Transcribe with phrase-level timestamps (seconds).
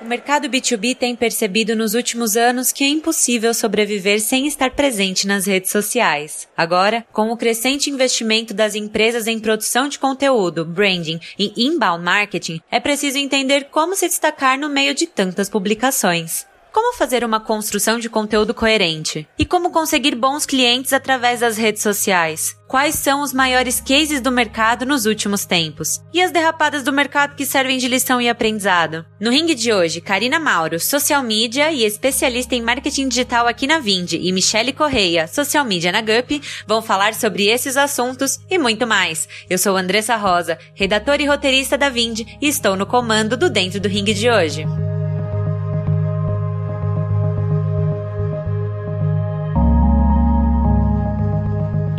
[0.00, 5.26] O mercado B2B tem percebido nos últimos anos que é impossível sobreviver sem estar presente
[5.26, 6.48] nas redes sociais.
[6.56, 12.62] Agora, com o crescente investimento das empresas em produção de conteúdo, branding e inbound marketing,
[12.70, 16.46] é preciso entender como se destacar no meio de tantas publicações.
[16.72, 19.26] Como fazer uma construção de conteúdo coerente?
[19.36, 22.56] E como conseguir bons clientes através das redes sociais?
[22.68, 26.00] Quais são os maiores cases do mercado nos últimos tempos?
[26.12, 29.04] E as derrapadas do mercado que servem de lição e aprendizado?
[29.18, 33.80] No ringue de hoje, Karina Mauro, social media e especialista em marketing digital aqui na
[33.80, 38.86] Vind, e Michele Correia, social media na GUP, vão falar sobre esses assuntos e muito
[38.86, 39.28] mais.
[39.48, 43.80] Eu sou Andressa Rosa, redatora e roteirista da Vind, e estou no comando do Dentro
[43.80, 44.64] do Ringue de hoje.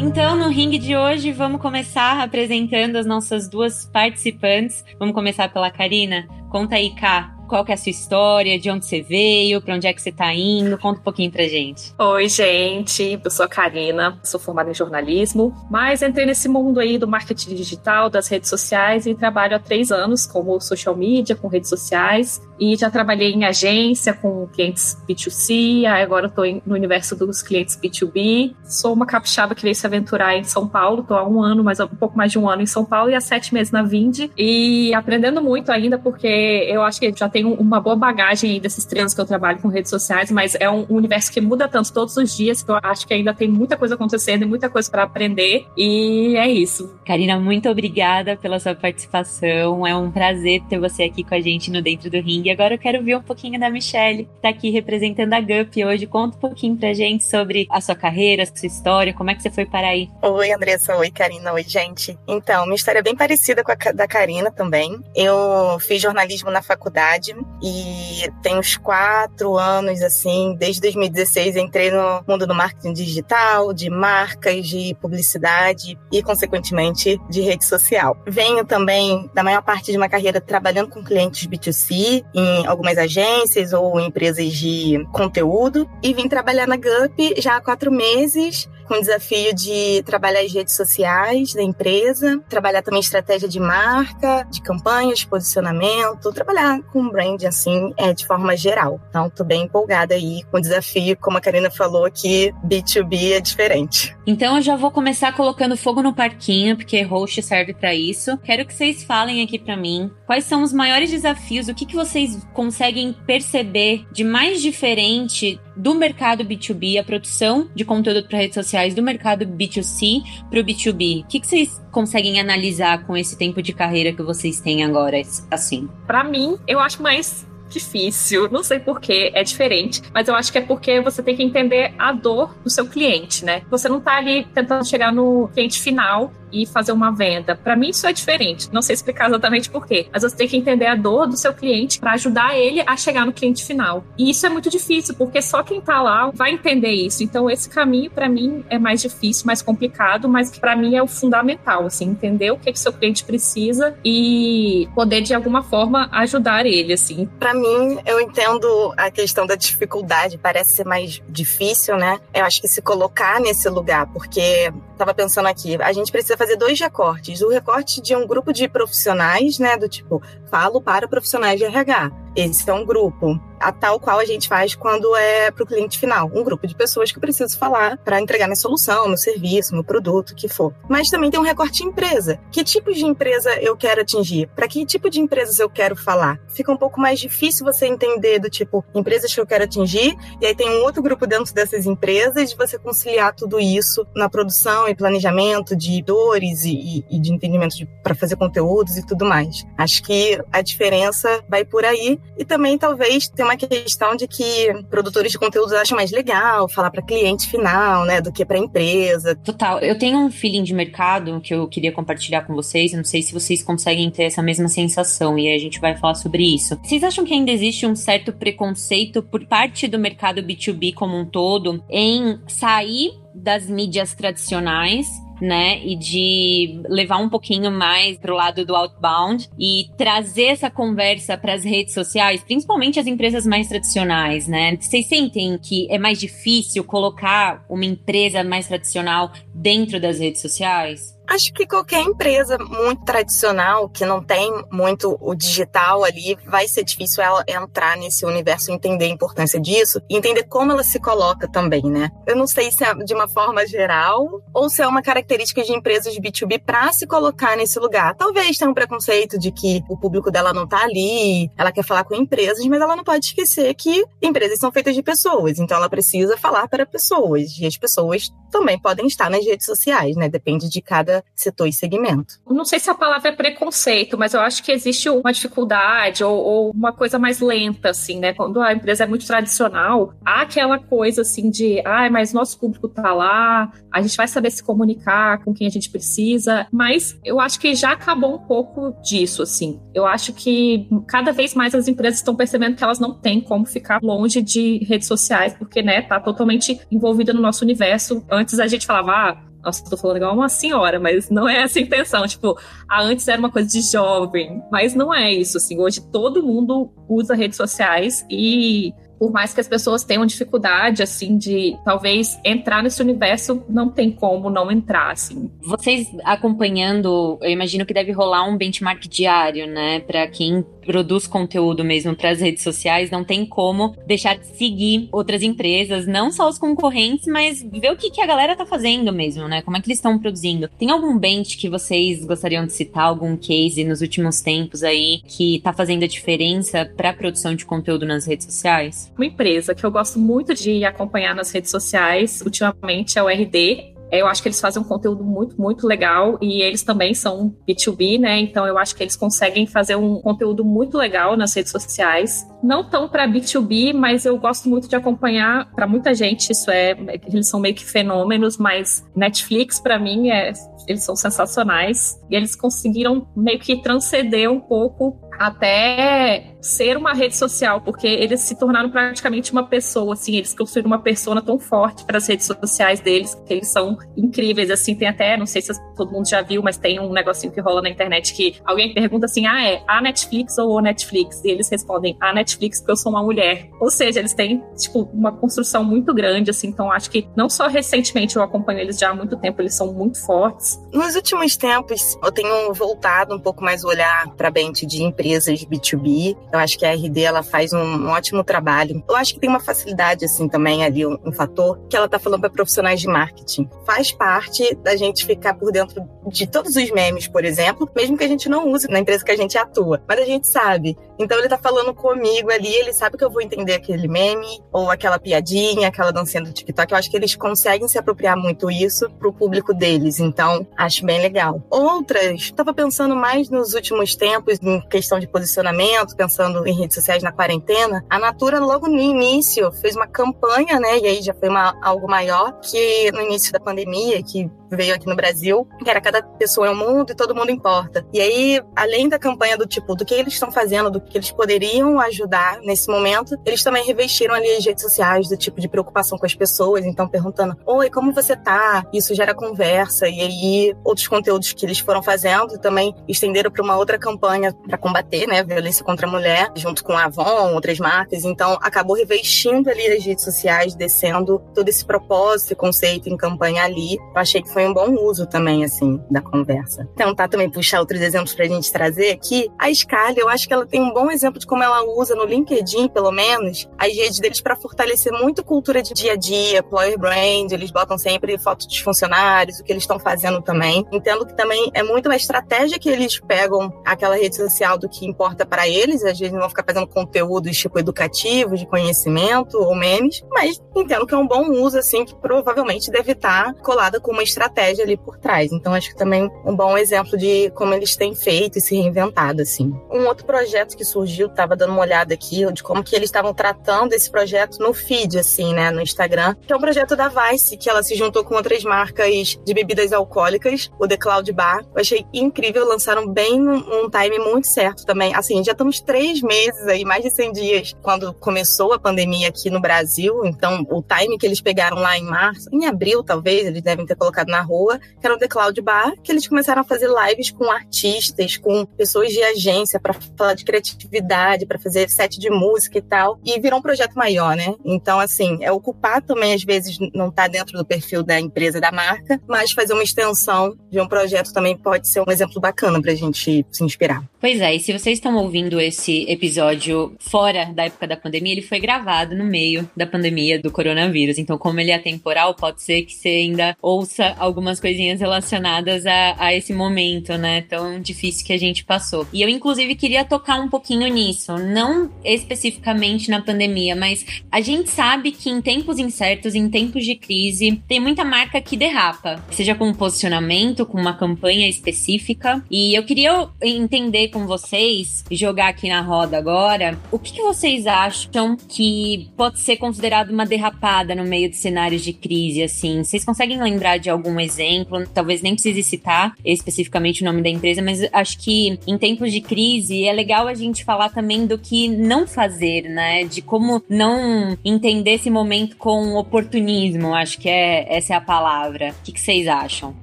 [0.03, 4.83] Então, no ringue de hoje, vamos começar apresentando as nossas duas participantes.
[4.97, 6.27] Vamos começar pela Karina.
[6.49, 9.85] Conta aí, Ká, qual que é a sua história, de onde você veio, para onde
[9.85, 10.77] é que você está indo.
[10.77, 11.93] Conta um pouquinho pra gente.
[11.99, 13.19] Oi, gente.
[13.21, 17.53] Eu sou a Karina, sou formada em jornalismo, mas entrei nesse mundo aí do marketing
[17.53, 22.41] digital, das redes sociais e trabalho há três anos como social media, com redes sociais.
[22.57, 28.55] E já trabalhei em agência com clientes B2C, agora estou no universo dos clientes B2B.
[28.63, 31.81] Sou uma capixaba que veio se aventurar em São Paulo, estou há um ano, mas
[31.81, 34.29] um pouco mais de um ano em São Paulo e há sete meses na Vind.
[34.37, 36.27] E aprendendo muito ainda, porque
[36.69, 39.59] eu acho que já tem tenho uma boa bagagem aí desses treinos que eu trabalho
[39.59, 42.77] com redes sociais, mas é um universo que muda tanto todos os dias que eu
[42.81, 45.65] acho que ainda tem muita coisa acontecendo e muita coisa para aprender.
[45.75, 46.95] E é isso.
[47.05, 49.85] Karina, muito obrigada pela sua participação.
[49.87, 52.51] É um prazer ter você aqui com a gente no Dentro do Ringue.
[52.51, 56.05] Agora eu quero ver um pouquinho da Michelle, que está aqui representando a GUP hoje.
[56.05, 59.41] Conta um pouquinho pra gente sobre a sua carreira, a sua história, como é que
[59.41, 60.09] você foi para aí.
[60.21, 60.95] Oi, Andressa.
[60.95, 61.53] Oi, Karina.
[61.53, 62.17] Oi, gente.
[62.27, 64.99] Então, minha história é bem parecida com a da Karina também.
[65.15, 67.30] Eu fiz jornalismo na faculdade
[67.61, 73.89] e tem uns quatro anos, assim, desde 2016 entrei no mundo do marketing digital, de
[73.89, 78.17] marcas, de publicidade e, consequentemente, de rede social.
[78.25, 83.73] Venho também da maior parte de uma carreira trabalhando com clientes B2C em algumas agências
[83.73, 88.99] ou empresas de conteúdo e vim trabalhar na GUP já há quatro meses com o
[88.99, 95.19] desafio de trabalhar as redes sociais da empresa, trabalhar também estratégia de marca, de campanhas,
[95.19, 98.99] de posicionamento, trabalhar com brand assim, é, de forma geral.
[99.07, 103.39] Então, tô bem empolgada aí com o desafio, como a Karina falou, que B2B é
[103.39, 104.13] diferente.
[104.27, 108.37] Então, eu já vou começar colocando fogo no parquinho, porque host serve para isso.
[108.39, 111.95] Quero que vocês falem aqui para mim quais são os maiores desafios, o que, que
[111.95, 118.53] vocês conseguem perceber de mais diferente do mercado B2B, a produção de conteúdo para redes
[118.53, 121.23] sociais do mercado B2C para o B2B.
[121.23, 125.19] O que, que vocês conseguem analisar com esse tempo de carreira que vocês têm agora,
[125.49, 125.89] assim?
[126.05, 128.47] Para mim, eu acho mais difícil.
[128.51, 131.95] Não sei porquê, é diferente, mas eu acho que é porque você tem que entender
[131.97, 133.63] a dor do seu cliente, né?
[133.71, 137.55] Você não tá ali tentando chegar no cliente final e fazer uma venda.
[137.55, 138.69] Para mim isso é diferente.
[138.71, 141.53] Não sei explicar exatamente por quê, mas você tem que entender a dor do seu
[141.53, 144.03] cliente para ajudar ele a chegar no cliente final.
[144.17, 147.23] E isso é muito difícil, porque só quem tá lá vai entender isso.
[147.23, 151.07] Então esse caminho para mim é mais difícil, mais complicado, mas para mim é o
[151.07, 156.65] fundamental, assim, entender o que que seu cliente precisa e poder de alguma forma ajudar
[156.65, 157.27] ele, assim.
[157.39, 162.19] Para mim, eu entendo a questão da dificuldade, parece ser mais difícil, né?
[162.33, 166.55] Eu acho que se colocar nesse lugar, porque tava pensando aqui, a gente precisa fazer
[166.55, 167.41] dois recortes.
[167.41, 172.11] O recorte de um grupo de profissionais, né, do tipo, falo para profissionais de RH.
[172.35, 175.99] Esse é um grupo, a tal qual a gente faz quando é para o cliente
[175.99, 176.29] final.
[176.33, 179.83] Um grupo de pessoas que eu preciso falar para entregar minha solução, meu serviço, meu
[179.83, 180.73] produto, o que for.
[180.89, 182.39] Mas também tem um recorte empresa.
[182.51, 184.49] Que tipo de empresa eu quero atingir?
[184.55, 186.39] Para que tipo de empresas eu quero falar?
[186.49, 190.45] Fica um pouco mais difícil você entender do tipo, empresas que eu quero atingir, e
[190.45, 194.87] aí tem um outro grupo dentro dessas empresas de você conciliar tudo isso na produção
[194.87, 199.63] e planejamento de dores e, e de entendimento para fazer conteúdos e tudo mais.
[199.77, 204.73] Acho que a diferença vai por aí e também talvez tem uma questão de que
[204.89, 209.35] produtores de conteúdos acham mais legal falar para cliente final, né, do que para empresa.
[209.35, 209.79] Total.
[209.79, 212.93] Eu tenho um feeling de mercado que eu queria compartilhar com vocês.
[212.93, 216.43] não sei se vocês conseguem ter essa mesma sensação e a gente vai falar sobre
[216.43, 216.77] isso.
[216.83, 221.25] Vocês acham que ainda existe um certo preconceito por parte do mercado B2B como um
[221.25, 225.07] todo em sair das mídias tradicionais
[225.41, 225.79] né?
[225.83, 231.53] E de levar um pouquinho mais pro lado do outbound e trazer essa conversa para
[231.53, 234.77] as redes sociais, principalmente as empresas mais tradicionais, né?
[234.79, 241.19] Vocês sentem que é mais difícil colocar uma empresa mais tradicional dentro das redes sociais?
[241.31, 246.83] Acho que qualquer empresa muito tradicional, que não tem muito o digital ali, vai ser
[246.83, 251.47] difícil ela entrar nesse universo, entender a importância disso e entender como ela se coloca
[251.49, 252.09] também, né?
[252.27, 255.73] Eu não sei se é de uma forma geral ou se é uma característica de
[255.73, 258.15] empresas B2B para se colocar nesse lugar.
[258.15, 262.03] Talvez tenha um preconceito de que o público dela não tá ali, ela quer falar
[262.03, 265.89] com empresas, mas ela não pode esquecer que empresas são feitas de pessoas, então ela
[265.89, 270.27] precisa falar para pessoas e as pessoas também podem estar nas redes sociais, né?
[270.27, 272.35] Depende de cada setor e segmento.
[272.47, 276.37] Não sei se a palavra é preconceito, mas eu acho que existe uma dificuldade ou,
[276.37, 278.33] ou uma coisa mais lenta, assim, né?
[278.33, 282.59] Quando a empresa é muito tradicional, há aquela coisa assim de, ai, ah, mas nosso
[282.59, 287.19] público tá lá, a gente vai saber se comunicar com quem a gente precisa, mas
[287.23, 289.79] eu acho que já acabou um pouco disso, assim.
[289.93, 293.65] Eu acho que cada vez mais as empresas estão percebendo que elas não têm como
[293.65, 298.25] ficar longe de redes sociais, porque, né, tá totalmente envolvida no nosso universo.
[298.29, 301.79] Antes a gente falava, ah, nossa, tô falando igual uma senhora, mas não é essa
[301.79, 302.27] a intenção.
[302.27, 302.57] Tipo,
[302.89, 305.79] a antes era uma coisa de jovem, mas não é isso, assim.
[305.79, 311.37] Hoje todo mundo usa redes sociais e por mais que as pessoas tenham dificuldade, assim,
[311.37, 315.47] de talvez entrar nesse universo, não tem como não entrar, assim.
[315.61, 321.83] Vocês acompanhando, eu imagino que deve rolar um benchmark diário, né, para quem produz conteúdo
[321.83, 326.49] mesmo para as redes sociais, não tem como deixar de seguir outras empresas, não só
[326.49, 329.61] os concorrentes, mas ver o que, que a galera tá fazendo mesmo, né?
[329.61, 330.69] Como é que eles estão produzindo.
[330.79, 335.59] Tem algum bench que vocês gostariam de citar, algum case nos últimos tempos aí que
[335.63, 339.11] tá fazendo a diferença para a produção de conteúdo nas redes sociais?
[339.17, 343.90] Uma empresa que eu gosto muito de acompanhar nas redes sociais ultimamente é o RD.
[344.11, 348.19] Eu acho que eles fazem um conteúdo muito, muito legal e eles também são B2B,
[348.19, 348.39] né?
[348.39, 352.45] Então eu acho que eles conseguem fazer um conteúdo muito legal nas redes sociais.
[352.61, 355.71] Não tão para B2B, mas eu gosto muito de acompanhar.
[355.71, 356.91] Para muita gente, isso é.
[357.27, 360.51] Eles são meio que fenômenos, mas Netflix, para mim, é,
[360.87, 362.19] eles são sensacionais.
[362.29, 368.41] E eles conseguiram meio que transcender um pouco até ser uma rede social, porque eles
[368.41, 372.45] se tornaram praticamente uma pessoa, assim, eles construíram uma persona tão forte para as redes
[372.45, 376.41] sociais deles, que eles são incríveis, assim, tem até, não sei se todo mundo já
[376.41, 379.83] viu, mas tem um negocinho que rola na internet que alguém pergunta assim, ah, é
[379.87, 381.43] a Netflix ou o Netflix?
[381.43, 383.69] E eles respondem, a Netflix porque eu sou uma mulher.
[383.79, 387.67] Ou seja, eles têm, tipo, uma construção muito grande, assim, então acho que não só
[387.67, 390.79] recentemente eu acompanho eles já há muito tempo, eles são muito fortes.
[390.93, 395.65] Nos últimos tempos, eu tenho voltado um pouco mais o olhar para a de empresas
[395.65, 399.03] B2B, eu acho que a RD ela faz um, ótimo trabalho.
[399.07, 402.19] Eu acho que tem uma facilidade assim também ali um, um fator que ela tá
[402.19, 403.69] falando para profissionais de marketing.
[403.85, 408.23] Faz parte da gente ficar por dentro de todos os memes, por exemplo, mesmo que
[408.23, 410.97] a gente não use na empresa que a gente atua, mas a gente sabe.
[411.17, 414.89] Então ele tá falando comigo ali, ele sabe que eu vou entender aquele meme ou
[414.89, 416.91] aquela piadinha, aquela dancinha do TikTok.
[416.91, 420.19] Eu acho que eles conseguem se apropriar muito isso pro público deles.
[420.19, 421.61] Então, acho bem legal.
[421.69, 427.23] Outras, tava pensando mais nos últimos tempos em questão de posicionamento, pensando em redes sociais
[427.23, 430.99] na quarentena, a Natura logo no início fez uma campanha, né?
[430.99, 435.05] E aí já foi uma, algo maior que no início da pandemia, que veio aqui
[435.07, 438.05] no Brasil, que era cada pessoa é um mundo e todo mundo importa.
[438.13, 441.31] E aí, além da campanha do tipo, do que eles estão fazendo, do que eles
[441.31, 446.17] poderiam ajudar nesse momento, eles também revestiram ali as redes sociais do tipo de preocupação
[446.17, 448.85] com as pessoas, então perguntando, oi, como você tá?
[448.93, 450.07] Isso gera conversa.
[450.07, 454.77] E aí, outros conteúdos que eles foram fazendo também estenderam para uma outra campanha para
[454.77, 458.25] combater, né, a violência contra a mulher, junto com a Avon, outras marcas.
[458.25, 463.95] Então, acabou revestindo ali as redes sociais, descendo todo esse propósito, conceito em campanha ali.
[463.95, 466.87] Eu achei que foi um bom uso também, assim, da conversa.
[466.95, 469.49] Tentar também puxar outros exemplos pra gente trazer aqui.
[469.57, 472.25] A Scarlett, eu acho que ela tem um bom exemplo de como ela usa no
[472.25, 476.97] LinkedIn, pelo menos, as redes deles para fortalecer muito cultura de dia a dia, employer
[476.97, 480.85] brand, eles botam sempre fotos dos funcionários, o que eles estão fazendo também.
[480.91, 485.05] Entendo que também é muito uma estratégia que eles pegam aquela rede social do que
[485.05, 490.23] importa para eles, vezes não vão ficar fazendo conteúdos tipo educativos, de conhecimento ou memes,
[490.29, 494.23] mas entendo que é um bom uso, assim, que provavelmente deve estar colada com uma
[494.23, 495.51] estratégia ali por trás.
[495.51, 499.41] Então, acho que também um bom exemplo de como eles têm feito e se reinventado,
[499.41, 499.73] assim.
[499.91, 503.33] Um outro projeto que surgiu, tava dando uma olhada aqui, de como que eles estavam
[503.33, 507.57] tratando esse projeto no feed, assim, né, no Instagram, que é um projeto da Vice,
[507.57, 511.63] que ela se juntou com outras marcas de bebidas alcoólicas, o The Cloud Bar.
[511.73, 515.13] Eu achei incrível, lançaram bem num time muito certo também.
[515.15, 519.29] Assim, já estamos três seis meses aí, mais de 100 dias, quando começou a pandemia
[519.29, 520.25] aqui no Brasil.
[520.25, 523.95] Então, o time que eles pegaram lá em março, em abril talvez, eles devem ter
[523.95, 527.31] colocado na rua, que era o The Cloud Bar, que eles começaram a fazer lives
[527.31, 532.77] com artistas, com pessoas de agência para falar de criatividade, para fazer set de música
[532.77, 533.19] e tal.
[533.23, 534.53] E virou um projeto maior, né?
[534.65, 538.71] Então, assim, é ocupar também, às vezes, não tá dentro do perfil da empresa da
[538.71, 542.93] marca, mas fazer uma extensão de um projeto também pode ser um exemplo bacana pra
[542.93, 544.03] gente se inspirar.
[544.19, 548.41] Pois é, e se vocês estão ouvindo esse episódio fora da época da pandemia, ele
[548.41, 551.17] foi gravado no meio da pandemia do coronavírus.
[551.17, 556.15] Então, como ele é temporal, pode ser que você ainda ouça algumas coisinhas relacionadas a,
[556.17, 557.41] a esse momento, né?
[557.41, 559.07] Tão difícil que a gente passou.
[559.11, 561.37] E eu, inclusive, queria tocar um pouquinho nisso.
[561.37, 566.95] Não especificamente na pandemia, mas a gente sabe que em tempos incertos, em tempos de
[566.95, 569.23] crise, tem muita marca que derrapa.
[569.31, 572.43] Seja com um posicionamento, com uma campanha específica.
[572.49, 577.67] E eu queria entender com vocês, jogar aqui na roda agora, o que, que vocês
[577.67, 582.83] acham que pode ser considerado uma derrapada no meio de cenários de crise, assim?
[582.83, 584.85] Vocês conseguem lembrar de algum exemplo?
[584.87, 589.21] Talvez nem precise citar especificamente o nome da empresa, mas acho que em tempos de
[589.21, 593.03] crise é legal a gente falar também do que não fazer, né?
[593.03, 598.75] De como não entender esse momento com oportunismo, acho que é essa é a palavra.
[598.79, 599.75] O que, que vocês acham?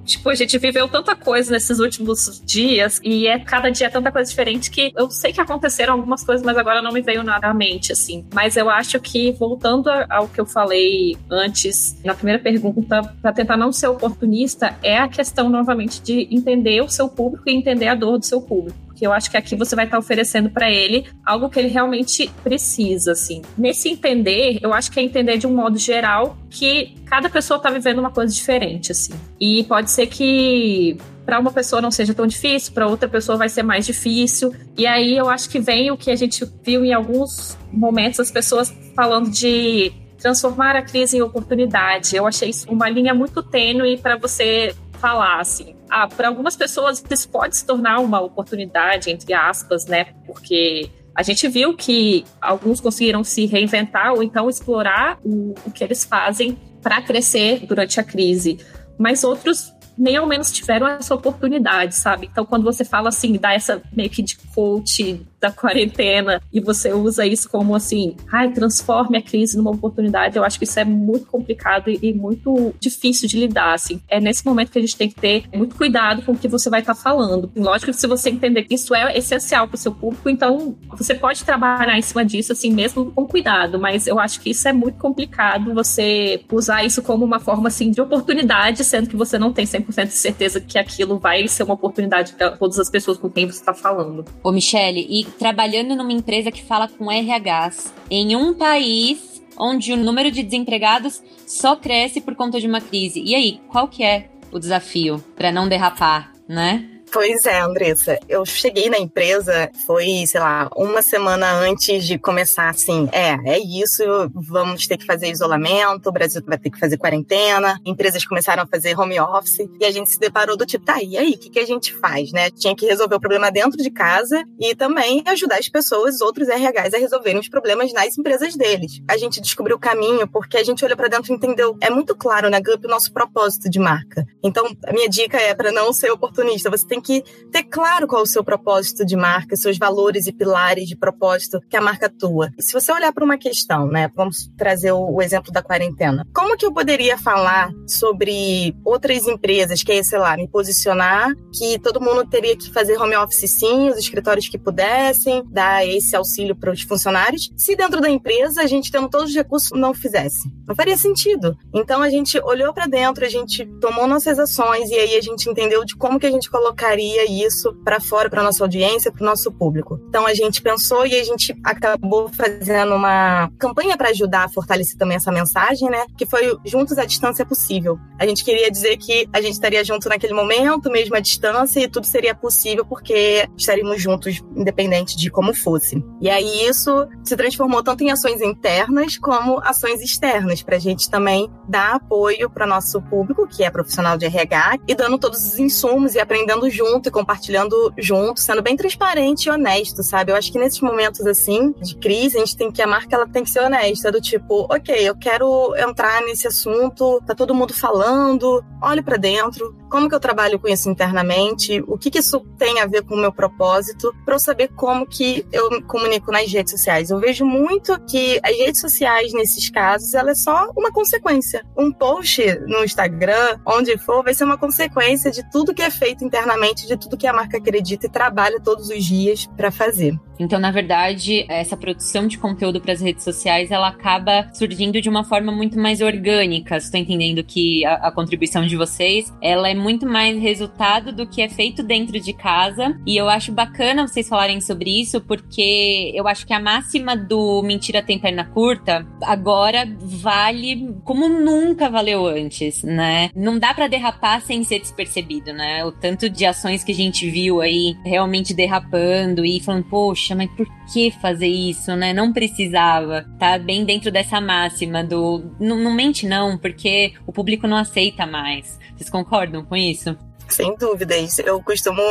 [0.05, 4.11] Tipo, a gente viveu tanta coisa nesses últimos dias e é cada dia é tanta
[4.11, 7.47] coisa diferente que eu sei que aconteceram algumas coisas, mas agora não me veio nada
[7.47, 8.25] à mente, assim.
[8.33, 13.57] Mas eu acho que, voltando ao que eu falei antes, na primeira pergunta, para tentar
[13.57, 17.95] não ser oportunista, é a questão, novamente, de entender o seu público e entender a
[17.95, 21.05] dor do seu público que eu acho que aqui você vai estar oferecendo para ele
[21.25, 23.41] algo que ele realmente precisa, assim.
[23.57, 27.69] Nesse entender, eu acho que é entender de um modo geral que cada pessoa está
[27.69, 29.13] vivendo uma coisa diferente, assim.
[29.39, 33.47] E pode ser que para uma pessoa não seja tão difícil, para outra pessoa vai
[33.47, 34.53] ser mais difícil.
[34.77, 38.29] E aí eu acho que vem o que a gente viu em alguns momentos as
[38.29, 42.17] pessoas falando de transformar a crise em oportunidade.
[42.17, 45.75] Eu achei isso uma linha muito tênue para você falar assim.
[45.89, 50.13] Ah, para algumas pessoas isso pode se tornar uma oportunidade entre aspas, né?
[50.25, 55.83] Porque a gente viu que alguns conseguiram se reinventar ou então explorar o, o que
[55.83, 58.57] eles fazem para crescer durante a crise,
[58.97, 62.29] mas outros nem ao menos tiveram essa oportunidade, sabe?
[62.31, 66.91] Então, quando você fala assim, dá essa meio que de coach da quarentena e você
[66.93, 70.85] usa isso como assim, ai, transforme a crise numa oportunidade, eu acho que isso é
[70.85, 74.01] muito complicado e, muito difícil de lidar, assim.
[74.07, 76.69] É nesse momento que a gente tem que ter muito cuidado com o que você
[76.69, 77.51] vai estar tá falando.
[77.55, 81.13] Lógico que se você entender que isso é essencial para o seu público, então você
[81.13, 84.73] pode trabalhar em cima disso, assim, mesmo com cuidado, mas eu acho que isso é
[84.73, 89.53] muito complicado você usar isso como uma forma, assim, de oportunidade, sendo que você não
[89.53, 93.29] tem 100% de certeza que aquilo vai ser uma oportunidade para todas as pessoas com
[93.29, 94.25] quem você está falando.
[94.43, 99.97] Ô, Michele, e trabalhando numa empresa que fala com RHs em um país onde o
[99.97, 103.21] número de desempregados só cresce por conta de uma crise.
[103.21, 106.98] E aí, qual que é o desafio para não derrapar, né?
[107.11, 108.19] Pois é, Andressa.
[108.29, 113.09] Eu cheguei na empresa, foi, sei lá, uma semana antes de começar assim.
[113.11, 117.79] É, é isso, vamos ter que fazer isolamento, o Brasil vai ter que fazer quarentena,
[117.83, 121.17] empresas começaram a fazer home office e a gente se deparou do tipo, tá, e
[121.17, 122.51] aí, o que, que a gente faz, né?
[122.51, 126.93] Tinha que resolver o problema dentro de casa e também ajudar as pessoas, outros RHs,
[126.93, 129.01] a resolverem os problemas nas empresas deles.
[129.07, 131.75] A gente descobriu o caminho porque a gente olhou para dentro e entendeu.
[131.81, 134.25] É muito claro na Gup o nosso propósito de marca.
[134.43, 138.21] Então, a minha dica é para não ser oportunista, você tem que ter claro qual
[138.21, 142.07] é o seu propósito de marca, seus valores e pilares de propósito que a marca
[142.07, 142.51] atua.
[142.57, 146.25] E se você olhar para uma questão, né, vamos trazer o, o, exemplo da quarentena.
[146.33, 152.01] Como que eu poderia falar sobre outras empresas, que sei lá, me posicionar que todo
[152.01, 156.71] mundo teria que fazer home office sim, os escritórios que pudessem, dar esse auxílio para
[156.71, 160.49] os funcionários, se dentro da empresa a gente tendo todos os recursos não fizesse?
[160.67, 161.57] Não faria sentido.
[161.73, 165.49] Então a gente olhou para dentro, a gente tomou nossas ações e aí a gente
[165.49, 169.21] entendeu de como que a gente colocaria colocaria isso para fora, para nossa audiência, para
[169.21, 169.99] o nosso público.
[170.09, 174.97] Então a gente pensou e a gente acabou fazendo uma campanha para ajudar a fortalecer
[174.97, 176.05] também essa mensagem, né?
[176.17, 177.97] Que foi Juntos à Distância Possível.
[178.19, 181.87] A gente queria dizer que a gente estaria junto naquele momento, mesmo à distância, e
[181.87, 186.03] tudo seria possível porque estaríamos juntos, independente de como fosse.
[186.19, 191.09] E aí isso se transformou tanto em ações internas como ações externas, para a gente
[191.09, 195.59] também dar apoio para nosso público, que é profissional de RH, e dando todos os
[195.59, 200.31] insumos e aprendendo junto e compartilhando junto, sendo bem transparente e honesto, sabe?
[200.31, 203.27] Eu acho que nesses momentos assim de crise, a gente tem que a marca ela
[203.27, 207.73] tem que ser honesta, do tipo, OK, eu quero entrar nesse assunto, tá todo mundo
[207.73, 212.39] falando, olhe para dentro, como que eu trabalho com isso internamente, o que, que isso
[212.57, 216.31] tem a ver com o meu propósito, para eu saber como que eu me comunico
[216.31, 217.09] nas redes sociais.
[217.09, 221.65] Eu vejo muito que as redes sociais, nesses casos, ela é só uma consequência.
[221.77, 226.23] Um post no Instagram, onde for, vai ser uma consequência de tudo que é feito
[226.23, 230.17] internamente, de tudo que a marca acredita e trabalha todos os dias para fazer.
[230.39, 235.09] Então, na verdade, essa produção de conteúdo para as redes sociais, ela acaba surgindo de
[235.09, 236.77] uma forma muito mais orgânica.
[236.77, 241.41] Estou entendendo que a, a, contribuição de vocês, ela é muito mais resultado do que
[241.41, 242.97] é feito dentro de casa.
[243.05, 247.61] E eu acho bacana vocês falarem sobre isso, porque eu acho que a máxima do
[247.61, 253.29] mentira tem perna curta agora vale como nunca valeu antes, né?
[253.35, 255.83] Não dá para derrapar sem ser despercebido, né?
[255.85, 260.49] O tanto de ações que a gente viu aí realmente derrapando e falando, poxa, mas
[260.51, 262.13] por que fazer isso, né?
[262.13, 263.25] Não precisava.
[263.37, 268.25] Tá bem dentro dessa máxima do não, não mente não, porque o público não aceita
[268.25, 268.79] mais.
[268.95, 270.17] Vocês concordam com isso?
[270.49, 271.39] Sem dúvidas.
[271.39, 272.01] Eu costumo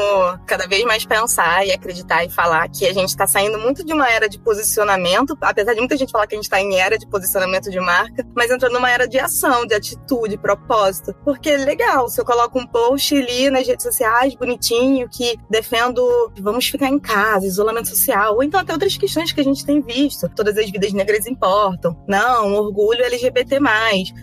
[0.47, 3.93] cada vez mais pensar e acreditar e falar que a gente está saindo muito de
[3.93, 6.97] uma era de posicionamento, apesar de muita gente falar que a gente está em era
[6.97, 11.15] de posicionamento de marca, mas entrando numa era de ação, de atitude, propósito.
[11.25, 16.33] Porque é legal, se eu coloco um post ali nas redes sociais, bonitinho, que defendo
[16.41, 19.81] vamos ficar em casa, isolamento social, ou então até outras questões que a gente tem
[19.81, 20.29] visto.
[20.29, 21.97] Todas as vidas negras importam.
[22.07, 23.59] Não, orgulho LGBT.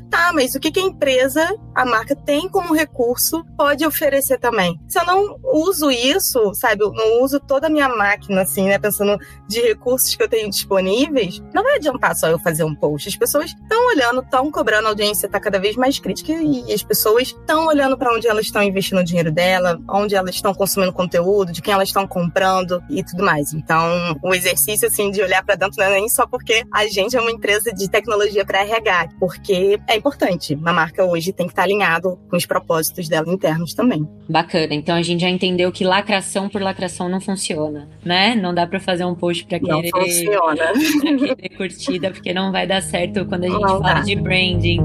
[0.10, 4.05] Tá, mas o que, que a empresa, a marca, tem como recurso, pode oferecer?
[4.06, 4.80] Oferecer também.
[4.88, 8.78] Se eu não uso isso, sabe, eu não uso toda a minha máquina, assim, né,
[8.78, 13.10] pensando de recursos que eu tenho disponíveis, não vai adiantar só eu fazer um post.
[13.10, 16.84] As pessoas estão olhando, estão cobrando, a audiência está cada vez mais crítica e as
[16.84, 20.94] pessoas estão olhando para onde elas estão investindo o dinheiro dela, onde elas estão consumindo
[20.94, 23.54] conteúdo, de quem elas estão comprando e tudo mais.
[23.54, 27.16] Então, o exercício, assim, de olhar para dentro não é nem só porque a gente
[27.16, 30.54] é uma empresa de tecnologia para RH, porque é importante.
[30.56, 34.10] Uma marca hoje tem que estar alinhado com os propósitos dela internos também também.
[34.28, 34.74] Bacana.
[34.74, 38.36] Então a gente já entendeu que lacração por lacração não funciona, né?
[38.36, 40.74] Não dá para fazer um post para querer, não funciona.
[41.02, 44.02] pra querer curtida, porque não vai dar certo quando a gente não fala dá.
[44.02, 44.80] de branding.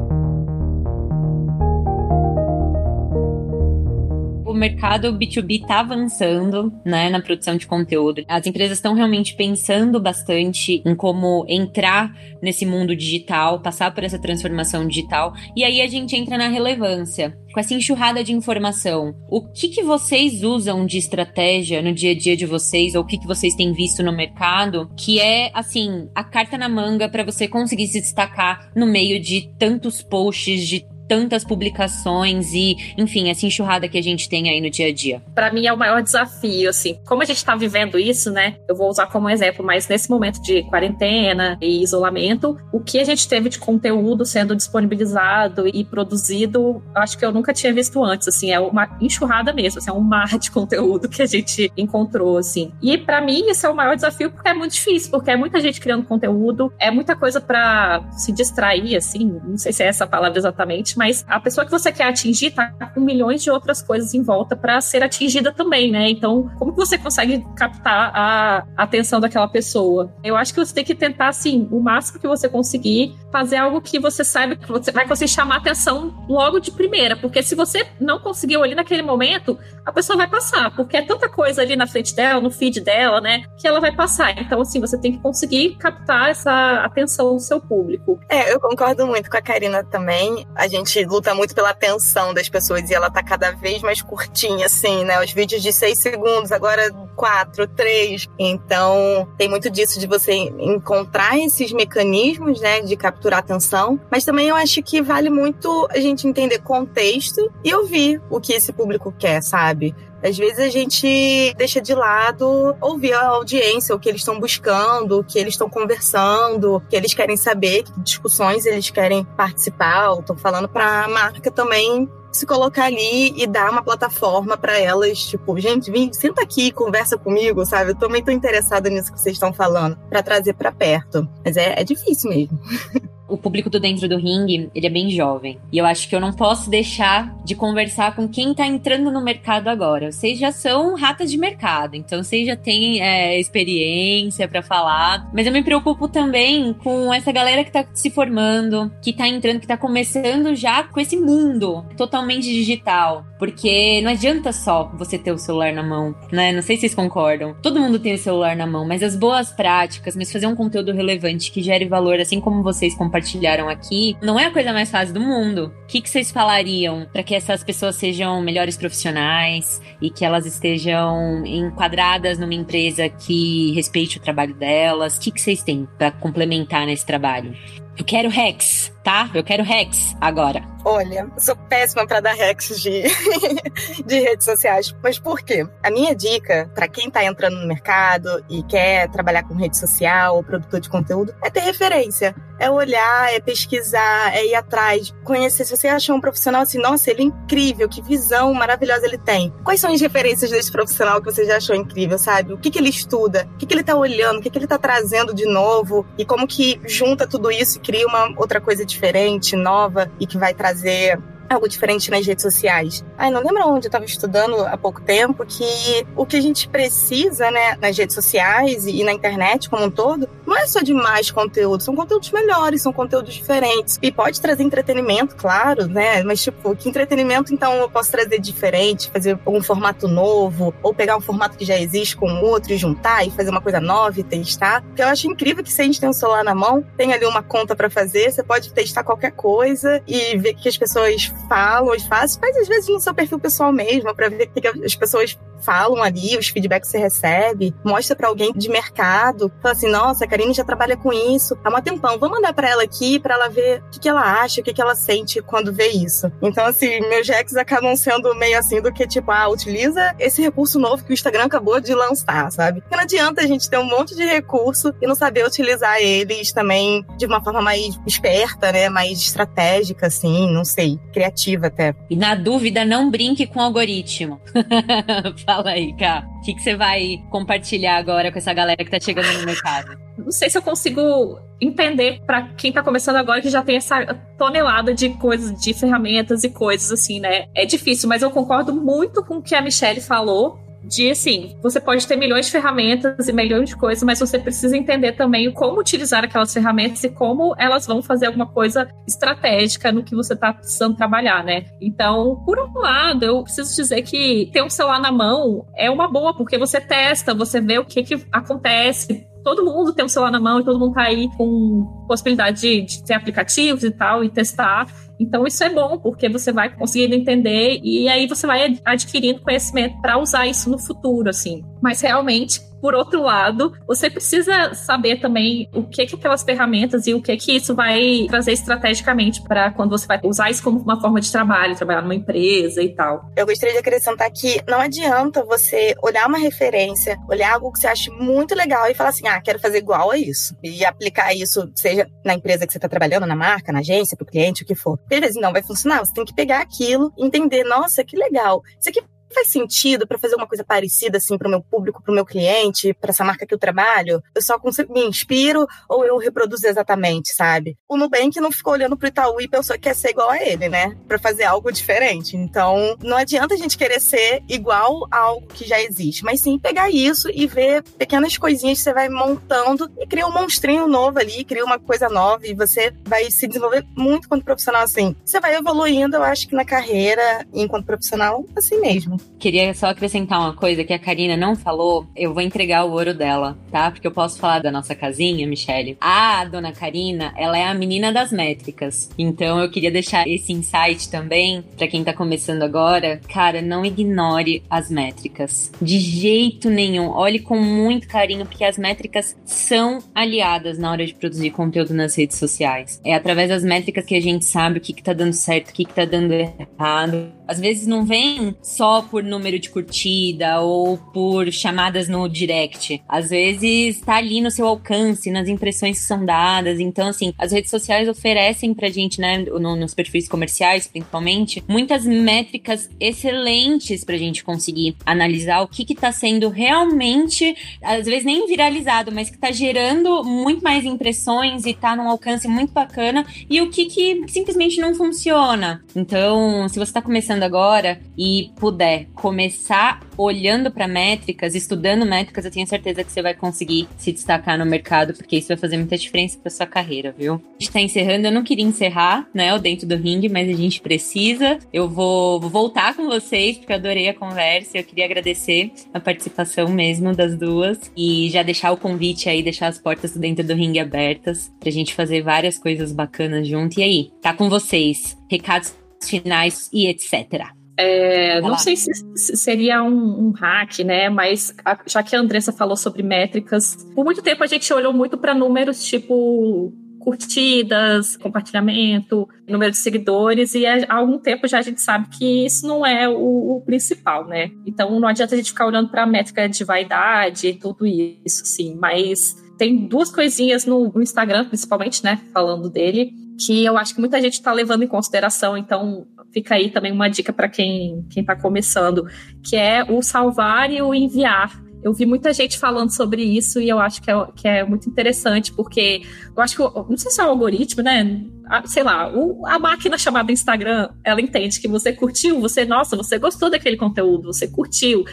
[4.57, 8.25] Mercado B2B está avançando, né, na produção de conteúdo.
[8.29, 14.19] As empresas estão realmente pensando bastante em como entrar nesse mundo digital, passar por essa
[14.19, 15.35] transformação digital.
[15.55, 17.37] E aí a gente entra na relevância.
[17.52, 22.15] Com essa enxurrada de informação, o que, que vocês usam de estratégia no dia a
[22.15, 26.07] dia de vocês, ou o que, que vocês têm visto no mercado, que é, assim,
[26.15, 30.87] a carta na manga para você conseguir se destacar no meio de tantos posts, de
[31.08, 35.23] tantas publicações e, enfim, essa enxurrada que a gente tem aí no dia a dia?
[35.34, 36.99] Para mim é o maior desafio, assim.
[37.06, 38.56] Como a gente está vivendo isso, né?
[38.69, 43.04] Eu vou usar como exemplo, mas nesse momento de quarentena e isolamento, o que a
[43.04, 48.28] gente teve de conteúdo sendo disponibilizado e produzido, acho que eu nunca tinha visto antes,
[48.28, 52.38] assim, é uma enxurrada mesmo, assim, é um mar de conteúdo que a gente encontrou,
[52.38, 52.73] assim.
[52.82, 55.60] E para mim isso é o maior desafio porque é muito difícil, porque é muita
[55.60, 60.06] gente criando conteúdo, é muita coisa para se distrair, assim, não sei se é essa
[60.06, 64.15] palavra exatamente, mas a pessoa que você quer atingir tá com milhões de outras coisas
[64.15, 66.09] em volta para ser atingida também, né?
[66.11, 70.13] Então, como que você consegue captar a atenção daquela pessoa?
[70.25, 73.80] Eu acho que você tem que tentar, assim, o máximo que você conseguir, fazer algo
[73.80, 77.87] que você saiba que você vai conseguir chamar atenção logo de primeira, porque se você
[78.00, 81.87] não conseguiu ali naquele momento, a pessoa vai passar, porque é tanta coisa ali na
[81.87, 84.39] frente dela, no feed dela, né, que ela vai passar.
[84.39, 88.19] Então, assim, você tem que conseguir captar essa atenção do seu público.
[88.28, 90.47] É, eu concordo muito com a Karina também.
[90.54, 94.01] A gente gente luta muito pela atenção das pessoas e ela tá cada vez mais
[94.01, 95.23] curtinha, assim, né?
[95.23, 98.29] Os vídeos de seis segundos, agora quatro, três.
[98.39, 103.99] Então, tem muito disso de você encontrar esses mecanismos, né, de capturar atenção.
[104.11, 108.53] Mas também eu acho que vale muito a gente entender contexto e ouvir o que
[108.53, 109.95] esse público quer, sabe?
[110.23, 115.21] Às vezes a gente deixa de lado ouvir a audiência, o que eles estão buscando,
[115.21, 120.11] o que eles estão conversando, o que eles querem saber, que discussões eles querem participar,
[120.11, 124.79] ou estão falando para a marca também se colocar ali e dar uma plataforma para
[124.79, 127.91] elas, tipo, gente, vem, senta aqui, conversa comigo, sabe?
[127.91, 131.29] Eu também tô interessada nisso que vocês estão falando, para trazer para perto.
[131.45, 132.59] Mas é, é difícil mesmo.
[133.29, 135.59] o público do Dentro do Ring, ele é bem jovem.
[135.73, 139.23] E eu acho que eu não posso deixar de conversar com quem tá entrando no
[139.23, 140.13] mercado agora.
[140.13, 145.29] Vocês já são ratas de mercado, então vocês já têm é, experiência para falar.
[145.35, 149.61] Mas eu me preocupo também com essa galera que tá se formando, que tá entrando,
[149.61, 153.25] que tá começando já com esse mundo totalmente digital.
[153.39, 156.52] Porque não adianta só você ter o celular na mão, né?
[156.52, 157.54] Não sei se vocês concordam.
[157.62, 160.93] Todo mundo tem o celular na mão, mas as boas práticas, mas fazer um conteúdo
[160.93, 165.15] relevante que gere valor, assim como vocês compartilharam aqui, não é a coisa mais fácil
[165.15, 165.73] do mundo.
[165.84, 170.47] O que, que vocês falariam para que essas pessoas sejam melhores profissionais e que elas
[170.47, 175.17] estejam enquadradas numa empresa que respeite o trabalho delas?
[175.17, 177.54] O que, que vocês têm para complementar nesse trabalho?
[177.97, 179.30] Eu quero Rex, tá?
[179.35, 180.76] Eu quero Rex agora.
[180.89, 183.02] Olha, sou péssima para dar Rex de,
[184.06, 184.95] de redes sociais.
[185.02, 185.67] Mas por quê?
[185.82, 190.37] A minha dica para quem tá entrando no mercado e quer trabalhar com rede social
[190.37, 192.37] ou produtor de conteúdo é ter referência.
[192.59, 195.65] É olhar, é pesquisar, é ir atrás, conhecer.
[195.65, 199.52] Se você achar um profissional assim, nossa, ele é incrível, que visão maravilhosa ele tem.
[199.65, 202.54] Quais são as referências desse profissional que você já achou incrível, sabe?
[202.54, 203.47] O que, que ele estuda?
[203.54, 204.39] O que, que ele tá olhando?
[204.39, 206.06] O que, que ele tá trazendo de novo?
[206.17, 210.53] E como que junta tudo isso cria uma outra coisa diferente, nova e que vai
[210.53, 211.17] trazer
[211.49, 213.04] algo diferente nas redes sociais.
[213.17, 216.69] Ai, não lembro onde eu estava estudando há pouco tempo que o que a gente
[216.69, 220.95] precisa, né, nas redes sociais e na internet como um todo, não é só de
[220.95, 223.99] mais conteúdo, são conteúdos melhores, são conteúdos diferentes.
[224.02, 226.23] E pode trazer entretenimento, claro, né?
[226.23, 231.17] Mas, tipo, que entretenimento, então, eu posso trazer diferente, fazer um formato novo, ou pegar
[231.17, 234.25] um formato que já existe com outro e juntar e fazer uma coisa nova e
[234.25, 234.82] testar.
[234.82, 237.25] Porque eu acho incrível que se a gente tem um celular na mão, tem ali
[237.26, 241.95] uma conta para fazer, você pode testar qualquer coisa e ver que as pessoas falam
[241.95, 244.95] e fazem, mas às vezes no seu perfil pessoal mesmo, para ver o que as
[244.95, 249.88] pessoas falam ali, os feedbacks que você recebe, mostra para alguém de mercado, fala assim,
[249.90, 253.19] nossa, a Karine já trabalha com isso há um tempão, vamos mandar para ela aqui
[253.19, 255.88] para ela ver o que, que ela acha, o que, que ela sente quando vê
[255.88, 256.30] isso.
[256.40, 260.78] Então, assim, meus jacks acabam sendo meio assim do que, tipo, ah, utiliza esse recurso
[260.78, 262.80] novo que o Instagram acabou de lançar, sabe?
[262.80, 266.52] Porque não adianta a gente ter um monte de recurso e não saber utilizar eles
[266.52, 268.88] também de uma forma mais esperta, né?
[268.88, 271.95] Mais estratégica, assim, não sei, criativa até.
[272.08, 274.40] E na dúvida, não brinque com o algoritmo.
[275.47, 276.28] Fala aí, Cá.
[276.39, 279.97] O que, que você vai compartilhar agora com essa galera que tá chegando no mercado?
[280.19, 284.04] Não sei se eu consigo entender para quem tá começando agora que já tem essa
[284.37, 287.47] tonelada de coisas, de ferramentas e coisas assim, né?
[287.54, 291.81] É difícil, mas eu concordo muito com o que a Michelle falou de assim, você
[291.81, 295.81] pode ter milhões de ferramentas e milhões de coisas, mas você precisa entender também como
[295.81, 300.53] utilizar aquelas ferramentas e como elas vão fazer alguma coisa estratégica no que você está
[300.53, 301.65] precisando trabalhar, né?
[301.81, 306.09] Então, por um lado, eu preciso dizer que ter um celular na mão é uma
[306.09, 310.32] boa, porque você testa, você vê o que, que acontece, todo mundo tem um celular
[310.32, 314.25] na mão e todo mundo tá aí com possibilidade de, de ter aplicativos e tal
[314.25, 314.93] e testar.
[315.21, 320.00] Então isso é bom, porque você vai conseguindo entender e aí você vai adquirindo conhecimento
[320.02, 321.63] para usar isso no futuro, assim.
[321.80, 327.15] Mas realmente por outro lado, você precisa saber também o que que aquelas ferramentas e
[327.15, 331.01] o que que isso vai trazer estrategicamente para quando você vai usar isso como uma
[331.01, 333.29] forma de trabalho, trabalhar numa empresa e tal.
[333.35, 337.89] Eu gostaria de acrescentar que não adianta você olhar uma referência, olhar algo que você
[337.89, 340.57] acha muito legal e falar assim: "Ah, quero fazer igual a isso".
[340.63, 344.23] E aplicar isso, seja na empresa que você está trabalhando, na marca, na agência, para
[344.23, 344.97] o cliente, o que for.
[345.09, 346.05] Beleza, não vai funcionar.
[346.05, 348.63] Você tem que pegar aquilo, entender, nossa, que legal.
[348.79, 349.01] Isso aqui
[349.37, 352.25] faz sentido para fazer uma coisa parecida assim para o meu público, para o meu
[352.25, 354.23] cliente, para essa marca que eu trabalho?
[354.35, 357.77] Eu só consigo, me inspiro ou eu reproduzo exatamente, sabe?
[357.87, 360.71] O Nubank não ficou olhando pro Itaú e pensou que quer ser igual a ele,
[360.71, 360.97] né?
[361.07, 362.35] Para fazer algo diferente.
[362.37, 366.59] Então, não adianta a gente querer ser igual a algo que já existe, mas sim
[366.59, 371.19] pegar isso e ver pequenas coisinhas que você vai montando e cria um monstrinho novo
[371.19, 375.15] ali, cria uma coisa nova e você vai se desenvolver muito quanto profissional assim.
[375.25, 379.19] Você vai evoluindo, eu acho que na carreira, enquanto profissional, assim mesmo.
[379.39, 382.06] Queria só acrescentar uma coisa que a Karina não falou.
[382.17, 383.91] Eu vou entregar o ouro dela, tá?
[383.91, 385.97] Porque eu posso falar da nossa casinha, Michelle.
[386.00, 389.10] A dona Karina, ela é a menina das métricas.
[389.19, 393.21] Então eu queria deixar esse insight também para quem tá começando agora.
[393.28, 395.71] Cara, não ignore as métricas.
[395.80, 397.10] De jeito nenhum.
[397.10, 402.17] Olhe com muito carinho, porque as métricas são aliadas na hora de produzir conteúdo nas
[402.17, 403.00] redes sociais.
[403.04, 405.73] É através das métricas que a gente sabe o que, que tá dando certo, o
[405.73, 407.32] que, que tá dando errado.
[407.47, 413.02] Às vezes não vem só por número de curtida ou por chamadas no direct.
[413.08, 416.80] Às vezes tá ali no seu alcance, nas impressões que são dadas.
[416.80, 422.04] Então, assim, as redes sociais oferecem pra gente, né, no, nos perfis comerciais, principalmente, muitas
[422.04, 428.47] métricas excelentes pra gente conseguir analisar o que que tá sendo realmente, às vezes nem
[428.47, 433.60] viralizado, mas que tá gerando muito mais impressões e tá num alcance muito bacana e
[433.60, 435.84] o que que simplesmente não funciona.
[435.95, 442.50] Então, se você tá começando agora e puder começar olhando para métricas, estudando métricas, eu
[442.50, 445.97] tenho certeza que você vai conseguir se destacar no mercado, porque isso vai fazer muita
[445.97, 447.35] diferença para sua carreira, viu?
[447.35, 450.52] A gente tá encerrando, eu não queria encerrar, né, o dentro do ringue, mas a
[450.52, 451.59] gente precisa.
[451.73, 456.00] Eu vou, vou voltar com vocês, porque eu adorei a conversa, eu queria agradecer a
[456.00, 460.45] participação mesmo das duas e já deixar o convite aí, deixar as portas do dentro
[460.45, 463.78] do ringue abertas pra gente fazer várias coisas bacanas junto.
[463.78, 465.17] E aí, tá com vocês.
[465.28, 467.56] Recados finais e etc.
[467.78, 471.10] É, não sei se, se seria um, um, hack, né?
[471.10, 474.93] Mas a, já que a Andressa falou sobre métricas, por muito tempo a gente olhou
[474.93, 481.62] muito para números tipo curtidas, compartilhamento, número de seguidores, e há algum tempo já a
[481.62, 484.50] gente sabe que isso não é o, o principal, né?
[484.67, 488.45] Então não adianta a gente ficar olhando para a métrica de vaidade e tudo isso,
[488.45, 488.75] sim.
[488.75, 492.21] Mas tem duas coisinhas no, no Instagram, principalmente, né?
[492.32, 496.71] Falando dele, que eu acho que muita gente está levando em consideração, então fica aí
[496.71, 499.07] também uma dica para quem está começando,
[499.43, 501.65] que é o salvar e o enviar.
[501.83, 504.87] Eu vi muita gente falando sobre isso e eu acho que é, que é muito
[504.87, 506.03] interessante, porque
[506.37, 508.23] eu acho que, não sei se é o algoritmo, né?
[508.67, 513.19] Sei lá, o, a máquina chamada Instagram, ela entende que você curtiu, você, nossa, você
[513.19, 515.05] gostou daquele conteúdo, você curtiu,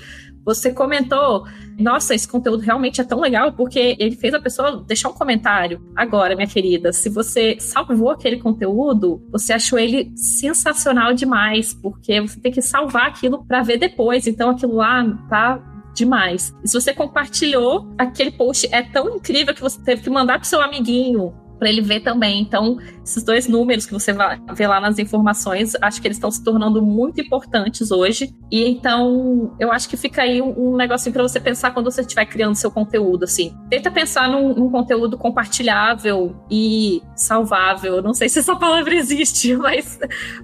[0.45, 1.45] você comentou,
[1.79, 5.81] nossa, esse conteúdo realmente é tão legal porque ele fez a pessoa deixar um comentário.
[5.95, 12.39] Agora, minha querida, se você salvou aquele conteúdo, você achou ele sensacional demais, porque você
[12.39, 14.27] tem que salvar aquilo para ver depois.
[14.27, 15.61] Então aquilo lá tá
[15.93, 16.53] demais.
[16.63, 20.47] E se você compartilhou, aquele post é tão incrível que você teve que mandar pro
[20.47, 22.41] seu amiguinho, para ele ver também.
[22.41, 26.31] Então, esses dois números que você vai ver lá nas informações, acho que eles estão
[26.31, 28.33] se tornando muito importantes hoje.
[28.51, 32.01] E então, eu acho que fica aí um, um negocinho para você pensar quando você
[32.01, 33.55] estiver criando seu conteúdo, assim.
[33.69, 38.01] Tenta pensar num, num, conteúdo compartilhável e salvável.
[38.01, 39.99] Não sei se essa palavra existe, mas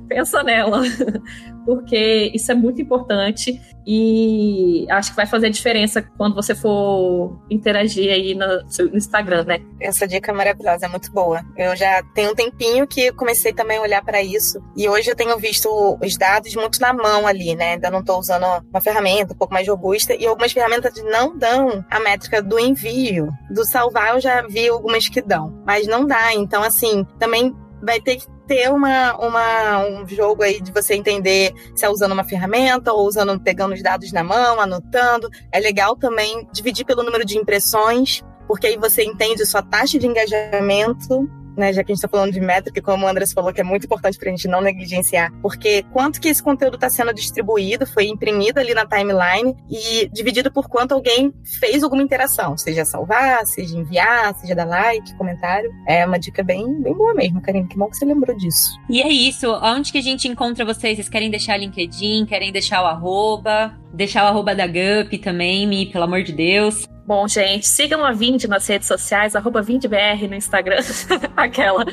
[0.08, 0.82] pensa nela.
[1.66, 8.14] Porque isso é muito importante e acho que vai fazer diferença quando você for interagir
[8.14, 8.46] aí no,
[8.92, 9.62] no Instagram, né?
[9.82, 11.42] Essa dica é maravilhosa, é muito boa.
[11.58, 15.16] Eu já tenho um tempinho que comecei também a olhar para isso e hoje eu
[15.16, 17.74] tenho visto os dados muito na mão ali, né?
[17.74, 21.84] Ainda não estou usando uma ferramenta um pouco mais robusta e algumas ferramentas não dão
[21.90, 23.30] a métrica do envio.
[23.50, 26.32] Do salvar eu já vi algumas que dão, mas não dá.
[26.36, 31.54] Então, assim, também vai ter que ter uma, uma, um jogo aí de você entender
[31.76, 35.30] se é usando uma ferramenta ou usando, pegando os dados na mão, anotando.
[35.52, 40.08] É legal também dividir pelo número de impressões, porque aí você entende sua taxa de
[40.08, 43.62] engajamento né, já que a gente está falando de métrica, como o Andrés falou, que
[43.62, 47.14] é muito importante para a gente não negligenciar, porque quanto que esse conteúdo está sendo
[47.14, 52.86] distribuído, foi imprimido ali na timeline e dividido por quanto alguém fez alguma interação, seja
[52.86, 55.72] salvar, seja enviar, seja dar like, comentário.
[55.88, 57.68] É uma dica bem, bem boa mesmo, Karine.
[57.68, 58.80] Que bom que você lembrou disso.
[58.90, 59.52] E é isso.
[59.62, 60.96] Onde que a gente encontra vocês?
[60.96, 62.26] Vocês querem deixar LinkedIn?
[62.26, 63.78] Querem deixar o arroba?
[63.94, 66.88] Deixar o arroba da Gup também, me, pelo amor de Deus.
[67.10, 70.78] Bom, gente, sigam a Vind nas redes sociais, arroba VindBR no Instagram,
[71.36, 71.84] aquela.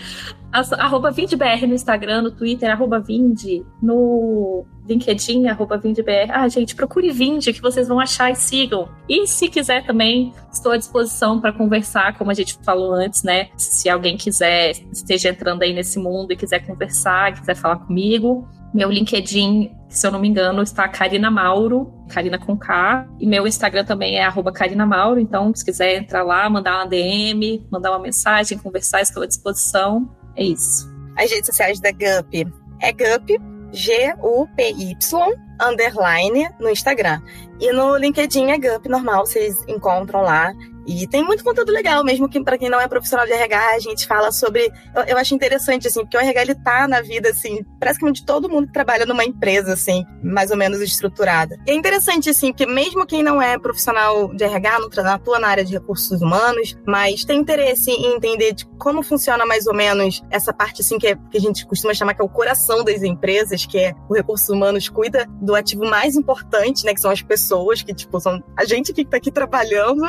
[0.53, 6.31] Arroba VindBR no Instagram, no Twitter, arroba Vind, no LinkedIn, arroba VindBR.
[6.31, 8.91] Ah, gente, procure Vind, que vocês vão achar e sigam.
[9.09, 13.49] E se quiser também, estou à disposição para conversar, como a gente falou antes, né?
[13.57, 18.91] Se alguém quiser, esteja entrando aí nesse mundo e quiser conversar, quiser falar comigo, meu
[18.91, 23.07] LinkedIn, se eu não me engano, está Karina Mauro, Karina com K.
[23.19, 25.21] E meu Instagram também é Karina Mauro.
[25.21, 30.09] Então, se quiser entrar lá, mandar uma DM, mandar uma mensagem, conversar, estou à disposição.
[30.35, 30.87] É isso.
[31.17, 32.47] As redes sociais da GUP
[32.83, 33.39] é GUP,
[33.73, 37.21] G-U-P-Y, underline, no Instagram.
[37.59, 40.53] E no LinkedIn é GUP normal, vocês encontram lá.
[40.87, 43.79] E tem muito conteúdo legal, mesmo que para quem não é profissional de RH, a
[43.79, 44.73] gente fala sobre.
[44.95, 48.49] Eu, eu, acho interessante, assim, porque o RH ele tá na vida, assim, praticamente todo
[48.49, 51.59] mundo que trabalha numa empresa, assim, mais ou menos estruturada.
[51.67, 55.49] E é interessante, assim, que mesmo quem não é profissional de RH, não atua na
[55.49, 60.23] área de recursos humanos, mas tem interesse em entender de como funciona mais ou menos
[60.31, 63.03] essa parte, assim, que, é, que a gente costuma chamar que é o coração das
[63.03, 67.23] empresas, que é o recursos humanos cuida do ativo mais importante, né, que são as
[67.23, 70.05] pessoas, que, tipo, são a gente que tá aqui trabalhando.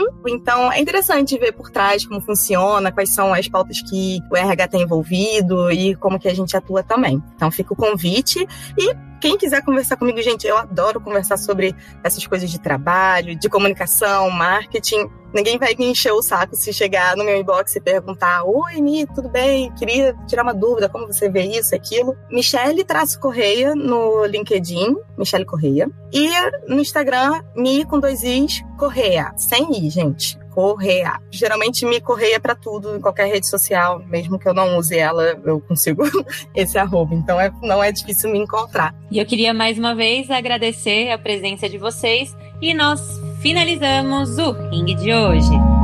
[0.67, 4.67] Então, é interessante ver por trás como funciona, quais são as pautas que o RH
[4.67, 7.23] tem envolvido e como que a gente atua também.
[7.35, 8.45] Então fica o convite
[8.77, 13.49] e quem quiser conversar comigo, gente, eu adoro conversar sobre essas coisas de trabalho, de
[13.49, 15.09] comunicação, marketing.
[15.33, 19.05] Ninguém vai me encher o saco se chegar no meu inbox e perguntar: Oi, Mi,
[19.05, 19.71] tudo bem?
[19.73, 22.15] Queria tirar uma dúvida, como você vê isso, aquilo.
[22.31, 25.89] Michele Traço Correia no LinkedIn, Michele Correia.
[26.13, 26.29] E
[26.67, 29.33] no Instagram, Mi com dois Is, Correia.
[29.35, 30.39] Sem I, gente.
[30.57, 31.21] Correia.
[31.29, 35.39] Geralmente me correia para tudo, em qualquer rede social, mesmo que eu não use ela,
[35.45, 36.01] eu consigo
[36.55, 37.13] esse arroba.
[37.13, 38.95] Então é, não é difícil me encontrar.
[39.09, 44.51] E eu queria mais uma vez agradecer a presença de vocês e nós finalizamos o
[44.69, 45.77] ringue de hoje.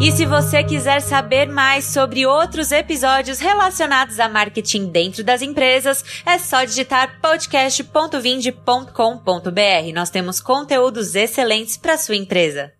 [0.00, 6.02] E se você quiser saber mais sobre outros episódios relacionados a marketing dentro das empresas,
[6.24, 9.94] é só digitar podcast.vinde.com.br.
[9.94, 12.79] Nós temos conteúdos excelentes para sua empresa.